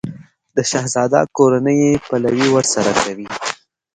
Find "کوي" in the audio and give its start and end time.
3.01-3.27